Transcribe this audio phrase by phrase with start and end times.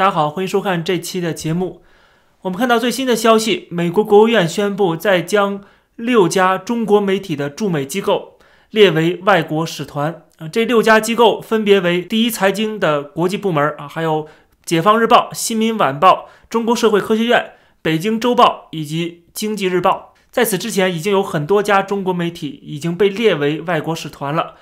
[0.00, 1.82] 大家好，欢迎收看这期的节目。
[2.40, 5.60] 我们看到最新的消息，美国国务院宣布再将
[5.96, 8.38] 六家中国媒体的驻美机构
[8.70, 10.22] 列为外国使团。
[10.38, 14.26] 啊，这六家机构分别为第一财经的国际部门啊，还有
[14.64, 20.14] 解放日报、新民晚报、中国社会科学院、北京周报以及经济日报。
[20.30, 24.54] 在此之前，已经有很多家中国媒体已经被列为外国使团了，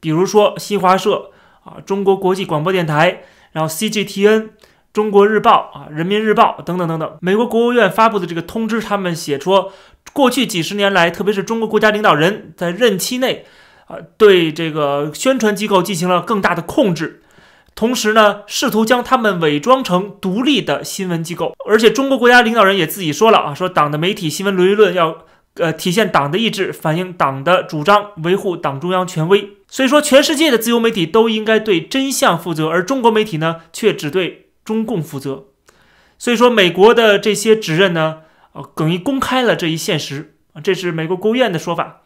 [0.00, 1.30] 比如说新华社
[1.64, 3.22] 啊、中国国际广播电台，
[3.52, 4.50] 然后 CGTN。
[4.92, 9.72] 中国日报啊，人民日报等等等等，美国国务院发布的这个通知，他们写说，
[10.12, 13.46] 过去几十年来，特别是中国国家领导人在任期内，
[13.86, 17.22] 啊，对这个宣传机构进行了更大的控制，
[17.74, 29.56] 同时呢，试图将他们伪装成独立的新闻机构，而且中国国家领导人也自己说了啊，说党的媒体新闻伦理论要，呃，体现党的意志，反映党的主张，维护党中央权威。
[29.68, 34.41] 所以说，全世界的自由媒体都应该对真相负责，而中国媒体呢，却只对。
[34.64, 35.46] 中共负责，
[36.18, 38.20] 所以说美国的这些指认呢，
[38.52, 42.02] 呃，等于公开了这一现实啊，这是美国国务院的说法。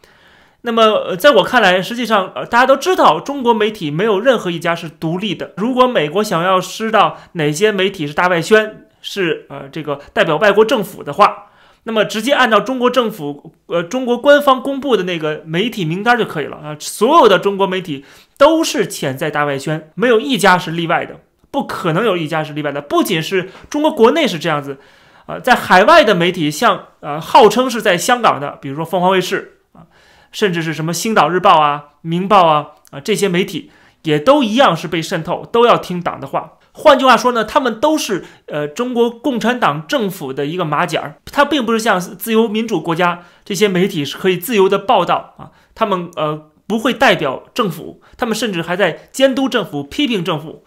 [0.61, 5.53] 那么，在我看来，实际上，呃，大家都知道，中国媒体没有任何一家是独立的。
[5.57, 11.51] 如果美国想要知道哪些媒体是大外宣，是呃这个代表外国政府的话，
[11.83, 16.75] 那么直接按照中国政府呃中国官方公布的那个媒体名单就可以了啊。
[16.79, 18.03] 所有的中国媒体
[18.37, 21.21] 都是潜在大外宣，没有一家是例外的。
[21.49, 22.81] 不可能有一家是例外的。
[22.81, 24.77] 不仅是中国国内是这样子，
[25.25, 29.87] 啊，在海外的媒体，像呃，号称是在香港的，比如说凤凰卫视啊，
[30.31, 33.71] 甚至是什么《星岛日报》啊、《明报》啊啊，这些媒体
[34.03, 36.53] 也都一样是被渗透，都要听党的话。
[36.73, 41.15] 换句话说呢，他们都是呃中国共产党政府的一个马甲儿。
[41.25, 50.63] 它并不是像自由民主国家这些媒体是可以自由的报道啊，他们呃不会代表政府，他们甚至还在监督政府、批评政府。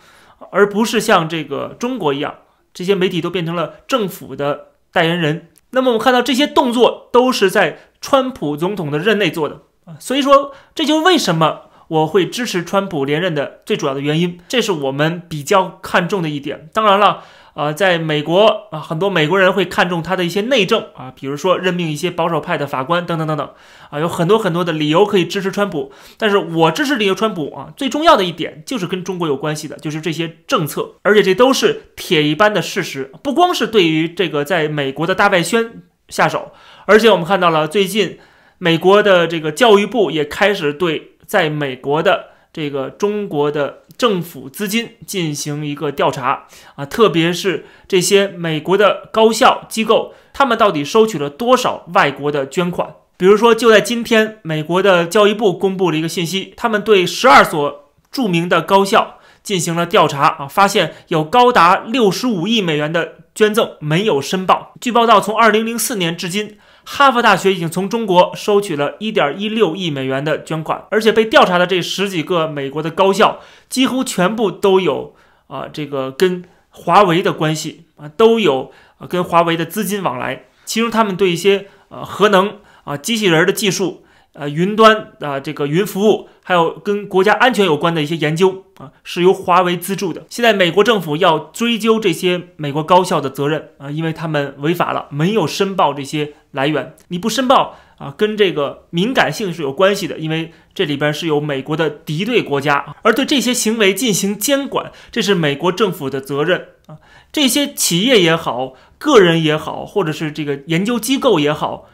[0.51, 2.35] 而不是像这个中国一样，
[2.73, 5.49] 这些媒体都变成了政府的代言人。
[5.71, 16.69] 那么我们看到这些动作都是在川普总统的任内做的啊，所以说这就是为什么我会支持川普连任的最主要的原因，这是我们比较看重的一点。
[16.73, 17.25] 当然了。
[17.61, 23.51] 啊，在美国啊，很多美国人会看重他的一些内政啊，比如说任命一些保守派的法官等等等等
[23.91, 25.93] 啊，有很多很多的理由可以支持川普。
[26.17, 33.13] 但是我支持理由川普啊，最重要的一点就是跟中国有关系的，就是这些政策，而且这都是铁一般的事实。
[33.23, 36.53] 不光是对于这个在美国的大外宣下手，
[36.87, 38.19] 而且我们看到了最近
[38.57, 42.30] 美国的这个教育部也开始对在美国的。
[42.53, 52.95] 这个中国的政府资金进行一个调查啊，特别是这些美国的高校机构，他们到底收取了多少外国的捐款？
[53.17, 64.73] 比如说，就在今天，美国的教育部公布了一个信息，他们对十二所著名的高校进行了调查啊，发现有高达六十五亿美元的捐赠没有申报。
[64.81, 66.59] 据报道，从二零零四年至今。
[66.85, 75.15] 哈佛大学已经从中国收取了1.16亿美元的捐款，而且被调查的这十几个美国的高校，几乎全部都有
[75.47, 80.47] 啊这个跟华为的关系啊，都有啊跟华为的资金往来。
[80.65, 84.05] 其中他们对一些呃核能啊机器人的技术。
[84.33, 90.25] 呃，云端啊，这个云服务，还有跟国家安全有关的一些研究啊，是由华为资助的。
[90.31, 96.95] 现在美国政府要追究这些美国高校的责任啊，因为他们违法了，没有申报这些来源。
[97.09, 106.99] 你不申报啊，跟这个敏感性是有关系的，因为这里边是有美国的敌对国家，而对这些行为进行监管，这是美国政府的责任啊。
[107.33, 111.90] 这些企业也好，个人也好，或者是这个研究机构也好。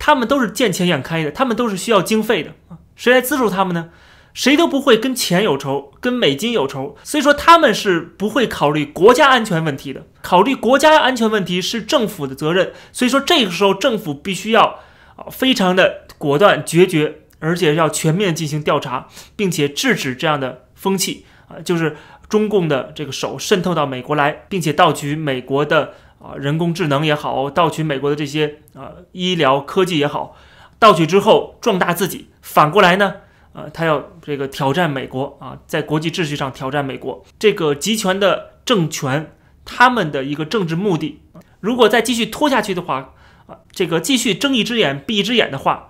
[0.00, 3.90] 他们都是见钱眼开的，他们都是需要经费的啊，谁来资助他们呢？
[4.32, 10.06] 谁都不会跟钱有仇，跟美金有仇，所以说他们是不会考虑国家安全问题的。
[10.22, 14.80] 考虑国家安全问题是政府的责任，所以说这个时候政府必须要
[15.16, 21.96] 啊非常的果断决绝，而且要全面进行调查，并且制止这样的风气啊，就是
[22.28, 25.92] 中共的这个手渗透到美国来，并且盗取美国的。
[26.22, 30.36] 啊，人工智能也好，盗取美国的这些啊医疗科技也好，
[30.78, 33.14] 盗取之后壮大自己，反过来呢，
[33.54, 39.32] 呃，他要这个挑战美国啊，在国际秩序上挑战美国这个集权的政权，
[39.64, 41.22] 他们的一个政治目的，
[41.60, 43.14] 如果再继续拖下去的话，
[43.46, 45.88] 啊，这个继续睁一只眼闭一只眼的话，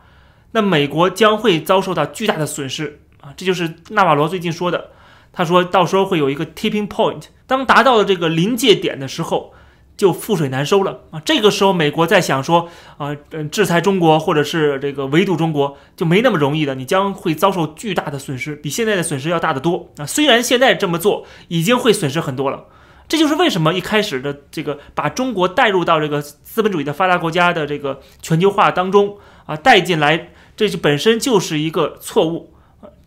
[0.52, 4.90] 那美国将会遭受到巨大的损失啊，这就是纳瓦罗最近说的，
[5.32, 9.52] 他说到时候会有一个 tipping point，当达到了这个临界点的时候。
[10.00, 11.20] 就覆水难收了啊！
[11.22, 20.06] 这个时候，美国在想说啊，嗯，制裁中国或者是这个围堵中国就没那么容易的，你将会遭受巨大的损失，比现在的损失要大得多啊！
[20.06, 22.64] 虽然现在这么做已经会损失很多了，
[23.08, 32.54] 这就是为什么一开始的这个把中国带入到这个资本主义的发达国家的这个全球化当中啊，带进来，这就本身就是一个错误。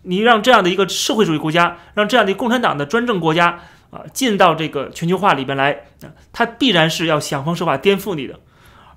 [0.05, 3.61] 你让这样的一个社会主义国家，让这样的共产党的专政国家
[3.93, 5.81] 啊，进到这个全球化里边来，
[6.31, 8.39] 它必然是要想方设法颠覆你的。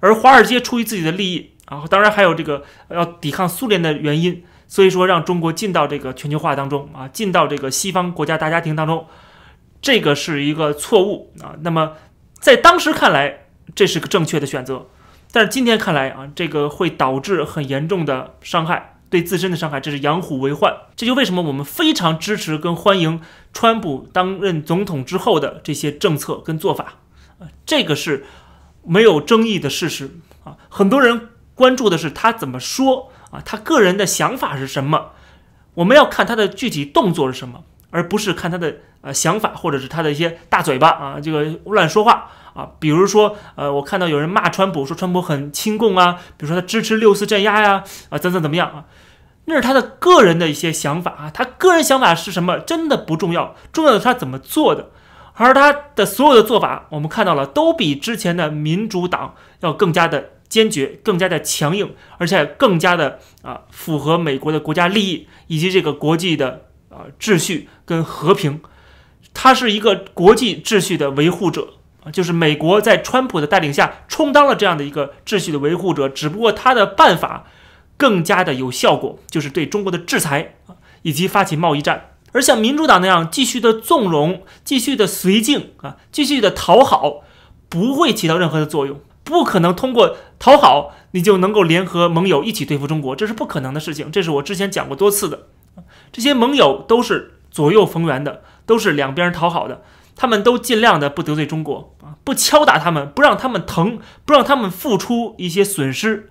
[0.01, 9.07] 而华尔街出于自己的利益啊，当然还有这个要抵抗苏联的原因，所以说让中国进到这个全球化当中啊，进到这个西方国家大家庭当中，
[9.83, 11.55] 这个是一个错误啊。
[11.61, 11.93] 那么
[12.41, 14.87] 在当时看来，这是个正确的选择，
[15.33, 18.96] 但是今天看来啊，这个会导致很严重的伤害。
[19.09, 20.75] 对自身的伤害，这是养虎为患。
[20.97, 23.21] 这就为什么我们非常支持跟欢迎
[23.53, 26.95] 川普当任总统之后的这些政策跟做法
[27.39, 28.27] 啊，这个是
[28.85, 30.11] 没有争议的事实
[30.45, 30.57] 啊。
[30.69, 35.13] 很多人关注的是他怎么说啊，他个人的想法是什么？
[35.75, 37.63] 我们要看他的具体动作是什么，
[37.97, 42.73] 而不是看他的呃想法或者是他的一些大嘴巴啊，这个乱说话啊。
[42.79, 48.85] 比如说呃，我看到有人骂川普，说川普很亲共啊，比如说他支持六四镇压呀啊，怎怎怎么样啊？
[49.47, 54.91] 那是他的个人的一些想法啊，他个人想法是什么真的不重要，重要的是他怎么做的。
[55.39, 66.66] 而他的所有的做法，我们看到了，都比之前的民主党要更加的坚决，更加的强硬，而且更加的啊符合美国的国家利益以及这个国际的
[66.97, 68.61] 啊秩序跟和平。
[69.35, 77.45] 他是一个国际秩序的维护者啊，就是美国在川普的带领下充当了这样的一个秩序的维护者，只不过他的办法。
[77.99, 82.11] 更加的有效果，就是对中国的制裁啊，以及发起贸易战。
[82.33, 87.23] 而像民主党那样继续的纵容、继续的绥靖啊、继续的讨好，
[87.71, 89.01] 不会起到任何的作用。
[89.25, 94.13] 不可能通过讨好你就能够联合盟友一起对付中国，这是不可能的事情。
[94.13, 95.47] 这是我之前讲过多次的。
[96.13, 99.83] 这些盟友都是左右逢源的，都是两边讨好的，
[100.15, 106.31] 他们都尽量的不得罪中国啊，不敲打他们，不让他们疼，不让他们付出一些损失。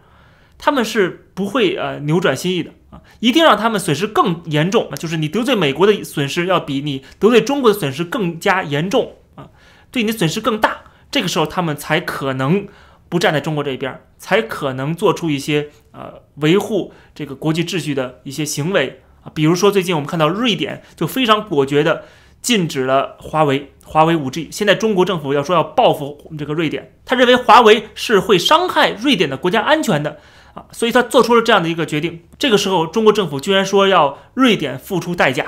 [0.58, 9.50] 他们是不会呃扭转心意的啊，一定让他们损失更严重啊，就是你得罪美国的损失要比你得罪中国的损失更加严重啊，
[9.92, 12.68] 对你的损失更大，这个时候他们才可能
[13.10, 19.04] 不站在中国这一边，才可能做出一些呃维护这个国际秩序的一些行为，
[19.34, 22.04] 比如说最近我们看到瑞典就非常果决的
[22.42, 30.20] 禁止了华为，华为五 G，现在中国政府要说要报复我们这个瑞典，他认为华为是会伤害瑞典的国家安全的。
[30.56, 32.24] 啊，所以他做出了这样的一个决定。
[32.40, 35.48] 这个时候，中国政府居然说要瑞典付出代价。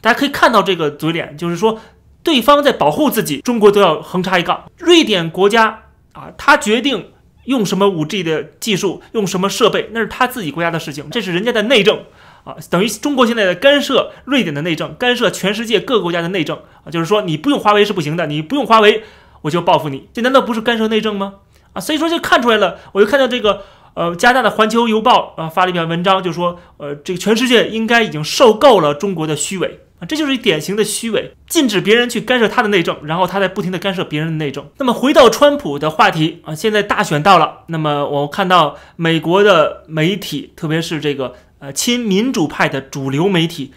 [0.00, 1.78] 大家可以看到这个嘴脸，就是说
[2.24, 4.64] 对方在保护自己，中国都要横插一杠。
[4.78, 5.84] 瑞典国家
[6.14, 7.12] 啊，他决定
[7.44, 12.02] 用什么五 G 的技术，用什么设备，那是他自己国家的事情，这是人家的内政
[12.44, 12.56] 啊。
[12.70, 19.02] 等于中国现在的干涉瑞典的内政，干涉全世界各个国家的内政啊，就是说你不用华为是不行的，你不用华为
[19.42, 21.34] 我就报复你，这难道不是干涉内政吗？
[21.72, 23.62] 啊，所以说就看出来了，我就看到这个。
[23.96, 34.66] 呃，加拿大的《环球邮报》啊发了一篇文章，就说，呃，这个全世界应该已经受够了中国的虚伪啊，这就是典型的虚伪，禁止别人去干涉他的内政，然后他在不停的干涉别人的内政。
[34.78, 43.72] 那么回到川普的话题啊，现在大选到了，那么我看到美国的媒体，特别是这个呃亲民主派的主流媒体，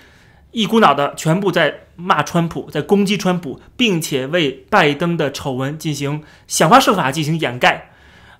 [0.52, 7.92] 一股脑的全部在骂川普，在攻击川普，并且为拜登的丑闻进行想方设法进行掩盖。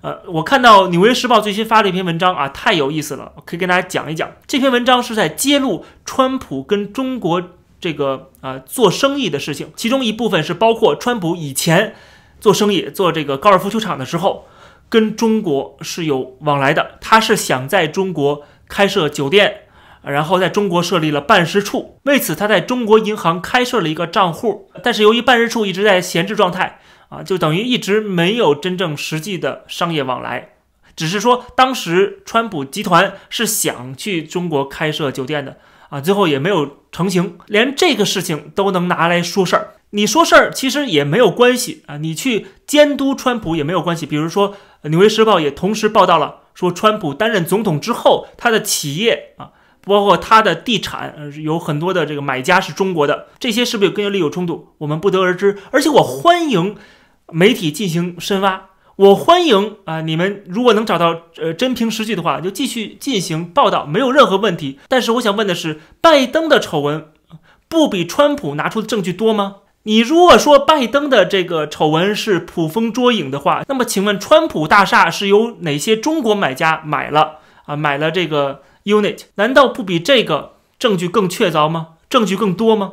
[0.02, 4.30] 呃，我看到《纽约时报》最新发了一篇文章啊，太有意思了，我可以跟大家讲一讲。
[4.46, 7.42] 这篇文章是在揭露川普跟中国
[7.80, 11.94] 这个啊做生意的事情，其中一部分是包括川普以前
[12.38, 14.44] 做生意做这个高尔夫球场的时候，
[14.90, 16.98] 跟中国是有往来的。
[17.00, 19.62] 他是想在中国开设酒店，
[20.02, 26.80] 然后在中国设立了办事处，为此他在中国银行开设了一个账户，但是由于办事处一直在闲置状态。
[27.10, 30.50] 啊，就等于一直没有真正实际的商业往来，
[30.94, 35.56] 只是说当时川普集团是想去中国开设酒店的
[35.88, 39.76] 啊，最后也没有成型，连这个事情都能拿来说事儿。
[39.90, 44.04] 你说事儿其实也没有关系啊，你去监督川普也没有关系。
[44.06, 44.54] 比如说，
[44.88, 49.50] 《纽约时报》也同时报道了，说川普担任总统之后，他的企业啊，
[49.84, 54.74] 包括他的地产，有很多的这个买家是中国的，这些是不是跟利有冲突？
[54.78, 55.58] 我们不得而知。
[55.70, 56.76] 而且我欢迎。
[57.30, 60.00] 媒体进行深挖，我欢迎啊！
[60.00, 64.78] 你们如果能找到呃真凭实据的话，就继续进行报道，没有任何问题。
[64.88, 67.08] 但是我想问的是，拜登的丑闻
[67.68, 69.56] 不比川普拿出的证据多吗？
[69.84, 77.74] 你如果说拜登的这个丑闻是捕风捉影的话，那么请问川普大厦是由哪些中国买家买了啊？
[77.76, 81.94] 买了这个 unit，难道不比这个证据更确凿吗？
[82.10, 82.92] 证据更多吗？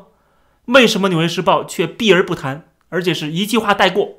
[0.65, 2.63] 为什么纽约时报却避而不谈？
[2.89, 4.10] 而且是一句话带过。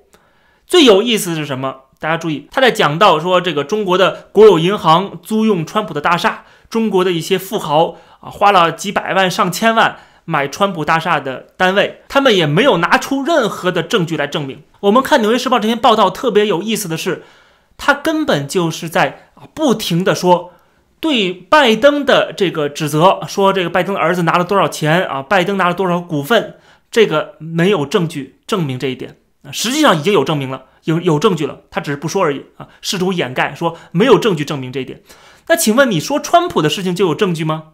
[0.66, 1.76] 最有意思的是什么？
[1.98, 14.62] 大家注意，他在讲到说这个中国的国有银行租用川普的大厦，中国的一些富豪啊花了几百万上千万买川普大厦的单位，他们也没有拿出任何的证据来证明。
[14.80, 17.24] 我们看《纽约时报》这篇报道特别有意思的是，
[17.78, 20.52] 他根本就是在不停的说
[21.00, 26.56] 对拜登的这个指责，说这个拜登的儿子拿了多少钱啊，拜登拿了多少股份，
[26.90, 30.64] 这个没有证据证明这一点啊，实际上已经有证明了。
[30.84, 35.02] 有有证据了，他只是不说而已啊，试图掩盖，说没有证据证明这一点。
[35.48, 37.72] 那请问你说川普的事情就有证据吗？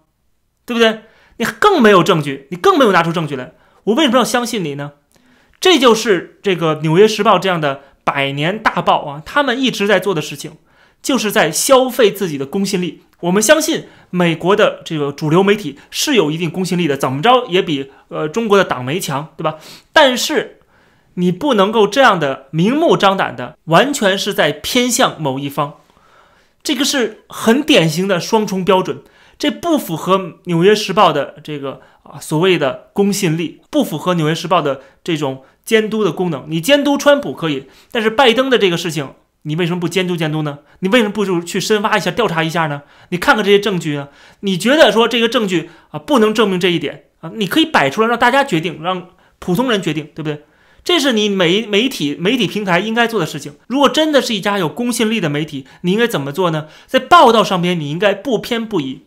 [0.64, 1.02] 对不对？
[1.36, 3.52] 你更没有证据，你更没有拿出证据来。
[3.84, 4.92] 我为什么要相信你呢？
[5.60, 10.52] 这就是这个《纽约时报》这样的百年大报啊，他们一直在做的事情，
[11.02, 13.02] 就是在消费自己的公信力。
[13.20, 19.56] 我们相信美国的这个主流媒体是有一定公信力的，怎么着也比呃中国的党媒强，对吧？
[19.92, 20.58] 但是。
[21.16, 25.74] 你不能够这样的明目张胆的，完全是在偏向某一方，
[26.62, 29.02] 这个是很典型的双重标准，
[29.42, 36.44] 这不符合《纽约时报》的这个啊所谓的公信力，不符合《纽约时报》的这种监督的功能。
[36.46, 40.61] 你监督川普可以，但是拜登的这个事情，你为什么不监督监督呢？
[40.78, 42.82] 你为什么不就去深挖一下、调查一下呢？
[43.08, 44.11] 你看看这些证据啊，
[44.42, 49.08] 你觉得说这个证据啊不能证明这一点啊，你可以摆出来让大家决定，让
[49.40, 50.44] 普通人决定，对不对？
[50.84, 53.54] 这是你媒媒体媒体平台应该做的事情。
[53.66, 56.68] 如果真的是一家有公信力的媒体，你应该怎么做呢？
[56.87, 59.00] 在报道上边，你应该不偏不倚。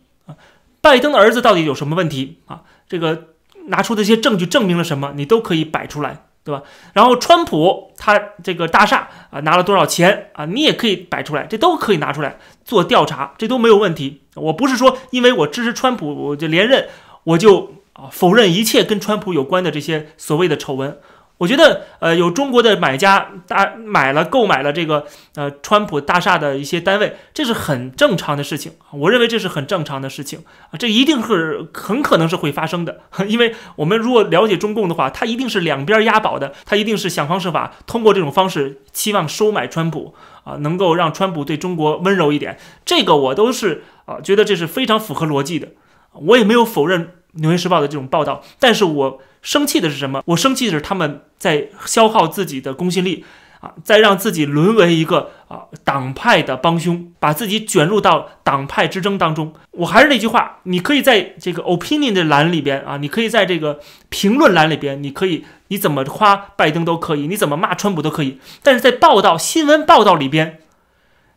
[0.86, 2.62] 拜登的儿子到底有什么问题啊？
[2.88, 3.28] 这个
[3.66, 5.12] 拿出这些证据证明了什么？
[5.16, 6.62] 你都可以摆出来，对吧？
[6.92, 10.44] 然后川普他这个大厦啊拿了多少钱啊？
[10.46, 14.22] 你也可以摆出来，这都可以拿出来做调查，这都没有问题。
[14.36, 16.88] 我不是说因为我支持川普我就连任，
[17.24, 20.98] 我就啊否认一切跟川普有关的这些所谓的丑闻。
[21.38, 28.72] 我觉得，呃，有中国的买家大买了购买了这个呃川普大厦的一些单位，这是很正常的事情。
[28.92, 33.02] 我认为这是很正常的事情啊，这一定是很可能是会发生的。
[33.26, 40.14] 因为我们如果了解中共的话，他一定是两边押宝的，他一定是想方设法通过这种方式期望收买川普
[40.44, 42.56] 啊，能够让川普对中国温柔一点。
[42.86, 45.68] 这个我都是啊，觉得这是非常符合逻辑的。
[46.14, 49.20] 我也没有否认《纽约时报》的这种报道，但是我。
[49.46, 50.24] 生气的是什么？
[50.26, 53.24] 我生气的是他们在消耗自己的公信力
[53.60, 59.54] 啊，在让自己沦为一个啊党派的帮凶，把自己卷入到党派之争当中。
[59.70, 70.58] 我还是那句话，你可以在这个 opinion 的栏里边啊，你可以在这个评论栏里边，你可以你怎么夸拜登都可以，你怎么骂川普都可以，但是在报道新闻报道里边，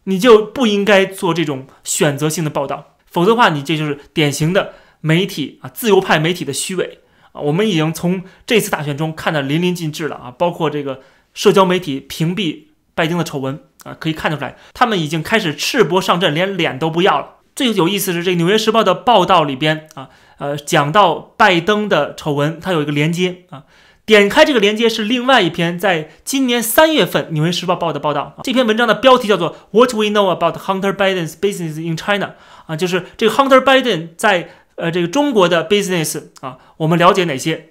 [0.05, 6.97] 你就不应该做这种选择性的报道，否则的话，你这就是典型的媒体啊自由派媒体的虚伪。
[7.31, 10.33] 啊，我们已经从这次大选中看得淋漓尽致了啊！
[10.35, 11.01] 包括这个
[11.33, 12.63] 社交媒体屏蔽
[12.95, 17.35] 拜登的丑闻啊，可以看得出来，他们已经开始赤膊上阵，连脸都不要了。
[17.55, 20.09] 最有意思是，这《纽约时报》的报道里边啊，
[20.39, 23.63] 呃，讲到拜登的丑闻，它有一个连接啊，
[24.05, 28.35] 点开这个连接是另外一篇在今年三月份《纽约时报》报的报道。
[28.43, 32.31] 这篇文章的标题叫做 “What We Know About Hunter Biden's Business in China”，
[32.65, 34.49] 啊，就是这个 Hunter Biden 在。
[34.79, 37.69] 呃，这个中国的 business 啊，我们了解哪些？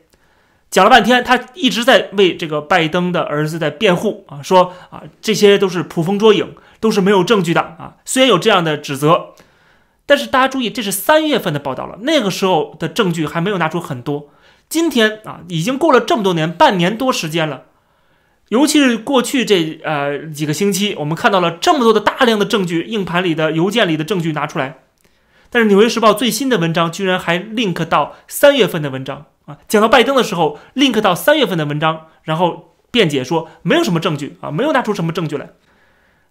[0.70, 7.96] 讲了半天，他一直在为这个拜登的儿子在辩护啊，说啊，这些都是捕风捉影，都是没有证据的啊。
[8.04, 9.30] 虽然有这样的指责，
[10.04, 14.28] 但是大家注意，这是三月份的报道了，那个时候的证据还没有拿出很多。
[14.68, 17.62] 今天啊，已经过了这么多年，半年多时间了，
[18.50, 24.80] 尤其是过去这呃几个星期，我们看到了这么多的大量的证据，硬盘里的、邮件里的证据拿出来。
[25.50, 35.48] 但是《纽约时报》最新的文章居然还 link 到三月份的文章啊，讲到拜登的时候 link 到三月份的文章，然后辩解说没有什么证据啊，没有拿出什么证据来。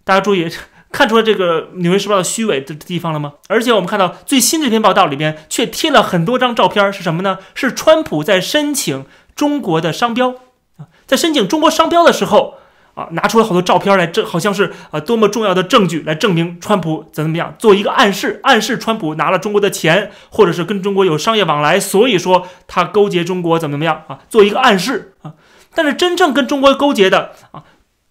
[0.04, 0.48] 大家注意
[0.92, 3.34] 看出了这个《纽约时报》的虚伪的地方了吗？
[3.48, 7.38] 而且我们看到最新这篇报道里边却贴了很多张照片，是什么呢？
[7.54, 10.34] 是川普在申请中国的商标
[10.76, 12.57] 啊，在申请中国商标的时候。
[12.98, 25.34] 啊，拿出了好多照片来，证好像是啊多么重要的证据来证明川普怎么怎么样，做一个暗示，暗示川普拿了中国的钱，或者是跟中国有商业往来，所以说他勾结中国怎么怎么样啊，做一个暗示啊。
[25.76, 27.62] 但是真正跟中国勾结的啊，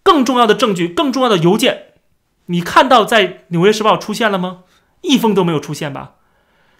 [0.02, 1.88] 更重要的证据，更重要的邮件，
[2.46, 4.60] 你看到在《纽约时报》出现了吗？
[5.02, 6.12] 一封都没有出现吧？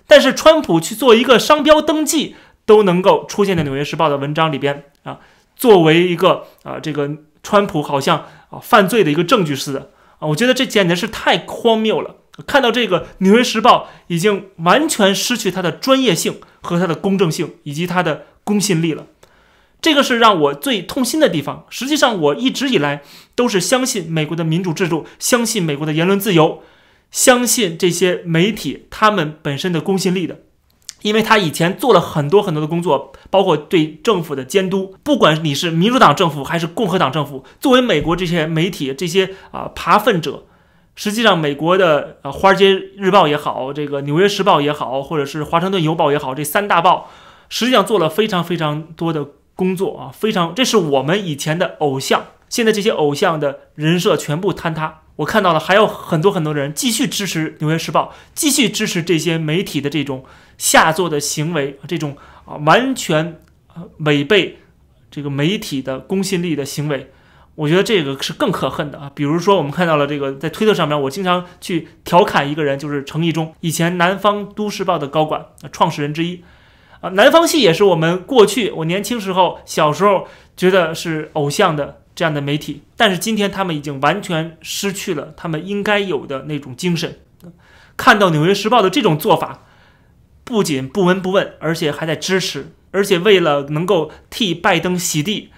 [0.07, 5.19] 但是川普去做一个商标登记，都能够出现在《纽约时报》的文章里边啊，
[5.55, 7.11] 作为一个啊这个。
[7.43, 12.17] 川普好像啊犯罪的一个证据似的啊，我觉得这简直是太荒谬了。
[12.47, 19.07] 看到这个《纽约时报》已经完全失去它的专业性和它的公正性以及它的公信力了。
[19.81, 21.65] 这个是让我最痛心的地方。
[21.69, 23.03] 实际上，我一直以来
[23.35, 26.63] 都是相信美国的民主制度，相信美国的言论自由，
[27.11, 30.41] 相信这些媒体他们本身的公信力的。
[31.03, 34.95] 因为他以前做了很多很多的工作，包括对政府的监督。
[35.03, 40.45] 不管你是民主党政府还是共和党政府，作为美国这些媒体这些啊扒粪者，
[40.95, 47.09] 实际上美国的呃《华尔街日报》也好，这个《纽约时报》也好，或者是《华盛顿邮报》也好，这三大报
[47.49, 49.27] 实际上做了非常非常多的。
[49.59, 55.01] 工作啊，非常，这是我们以前的偶像，现在这些偶像的人设全部坍塌。
[55.17, 60.25] 我看到了，还有很多很多人继续支持《纽约时报》，继续支持这些媒体的这种
[60.59, 64.59] 下作的行为，这种啊完全啊违背
[65.11, 67.11] 这个媒体的公信力的行为。
[67.55, 69.11] 我觉得这个是更可恨的啊。
[69.15, 76.45] 比如说，我们看到了这个在推特上面，我经常去调侃一个人，就是程毅中，以前南方都市报的高管，创始人之一。
[77.01, 87.19] 啊，南方系也是我们过去我年轻时候小时候觉得是偶像的这样的媒体，但是今天他们已经完全失去了他们应该有的那种精神。
[87.97, 89.67] 看到《纽约时报》的这种做法，
[90.49, 95.51] 不仅不闻不问，而且还在支持，而且为了能够替拜登洗地，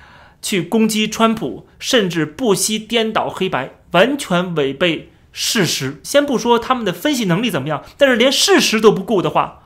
[0.43, 6.01] 去攻击川普，甚至不惜颠倒黑白，完全违背事实。
[6.03, 9.61] 先不说他们的分析能力怎么样，但是连事实都不顾的话，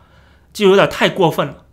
[0.52, 1.64] 就有点太过分了。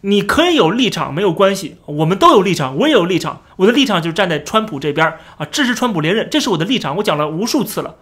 [0.00, 3.42] 你可以有立场没有关系，我们都有立场，我也有立场。
[3.56, 5.06] 我的立场就是站在川普这边
[5.36, 7.96] 啊，支持川普连任，这是我的立场，我讲了无数次了。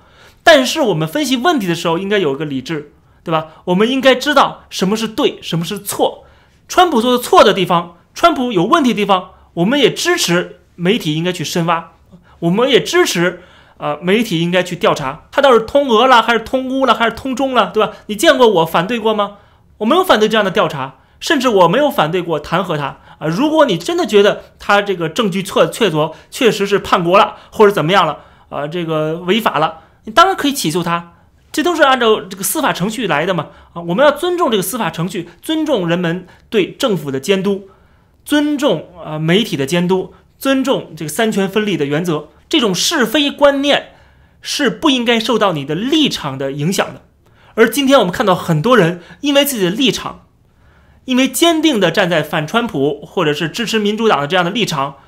[0.45, 2.93] 但是我们分析问题的时候，应该有一个理智，
[3.25, 3.49] 对吧？
[3.65, 6.25] 我们应该知道什么是对，什么是错。
[6.69, 11.93] 川普做的错的地方，川普有问题的地方，我们也支持媒体应该去深挖，
[12.41, 13.43] 我们也支持
[13.79, 17.93] 呃媒体应该去调查，他倒是通俄了，还是通乌了，还是通中了，对吧？
[18.07, 19.39] 你见过我反对过吗？
[19.79, 20.97] 我没有反对这样的调查。
[21.21, 23.29] 甚至我没有反对过弹劾他啊！
[23.29, 31.12] 如果你真的觉得他这个证据确确凿，确实是叛国了或者怎么样了啊，这个违法了，你当然可以起诉他，
[31.53, 33.83] 这都是按照这个司法程序来的嘛啊！
[33.83, 37.69] 我们要尊重这个司法程序，尊重人们对政府的监督，
[38.25, 42.31] 尊重啊媒体的监督，尊重这个三权分立的原则。
[42.49, 43.93] 这种是非观念
[44.41, 47.03] 是不应该受到你的立场的影响的。
[47.55, 50.21] 而今天我们看到很多人因为自己的立场。
[51.05, 54.99] 因为坚定地站在反川普或者是支持民主党的这样的立场，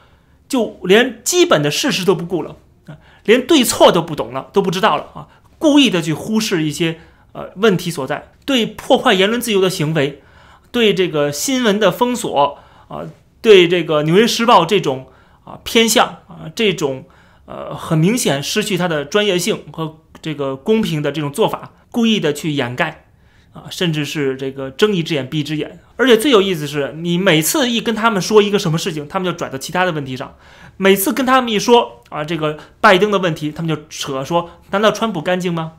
[0.48, 2.56] 就连基本的事实都不顾了
[2.88, 5.28] 啊，连对错都不懂了，都不知道了啊，
[5.64, 7.00] 故意的去忽视一些
[7.32, 10.22] 呃问题所在，对破坏言论自由的行为，
[10.70, 13.00] 对这个新闻的封锁啊，
[13.40, 15.06] 对这个《纽约时报》这种
[15.44, 17.06] 啊偏向啊这种
[17.46, 23.03] 呃很明显失去它的专业性和这个公平的这种做法，故意的去掩盖。
[23.54, 30.34] 啊，甚至是这个睁一只眼闭一只眼，而且最有意思是，你每次一跟他们说一个什么事情，他们就转到其他的问题上。
[30.76, 35.74] 每次跟他们一说啊，这个拜登的问题，他们就扯说，难道川普干净吗？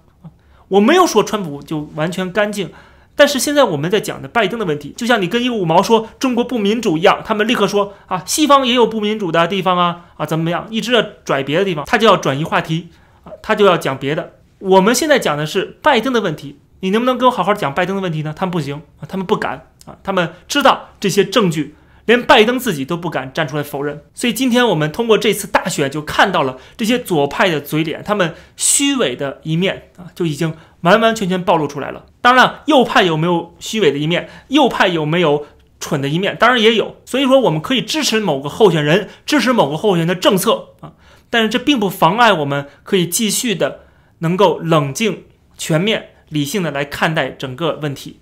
[0.69, 2.71] 我没有说川普就完全干净，
[3.13, 10.65] 但是现在我们在讲的拜登的问题，就像你跟一个五毛说中国不民主一样，他们立刻说啊，西方也有不民主的地方啊啊，怎么样？
[10.69, 12.87] 一直要拽别的地方，他就要转移话题
[13.25, 14.31] 啊，他就要讲别的。
[14.59, 16.57] 我们现在讲的是拜登的问题。
[16.85, 18.31] 你能不能跟我好好讲拜登的问题呢？
[18.37, 21.73] 他们不行啊，他们不敢啊，他们知道这些证据，
[22.05, 24.03] 连拜登自己都不敢站出来否认。
[24.13, 32.05] 所以今天我们通过这次大选就看到了这些左派的嘴脸，他们虚伪的一面啊，就已经完完全全暴露出来了。
[32.21, 34.29] 当然了，右派有没有虚伪的一面？
[34.49, 35.47] 右派有没有
[35.79, 36.37] 蠢的一面？
[36.37, 36.97] 当然也有。
[37.03, 40.93] 所以说，我们可以支持某个候选人，支持某个候选人的政策啊，
[41.31, 43.79] 但是这并不妨碍我们可以继续的
[44.19, 45.23] 能够冷静、
[45.57, 46.09] 全面。
[46.35, 48.19] 理性的来看待整个问题。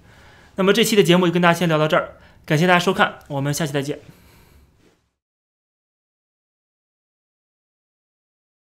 [0.56, 2.12] 那么这期的节目就跟大家先聊到这儿，
[2.45, 3.99] 感谢大家收看，我们下期再见。